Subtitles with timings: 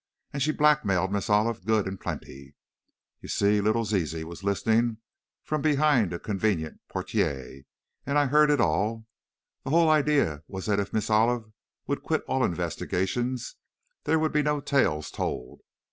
[0.33, 2.55] And she blackmailed Miss Olive good and plenty!
[3.21, 4.97] You see, little Ziz was listening
[5.43, 7.65] from behind a convenient portière,
[8.03, 9.05] and I heard it all.
[9.63, 11.51] The whole idea was that if Miss Olive
[11.85, 13.57] would quit all investigations,
[14.05, 15.61] there would be no tales told.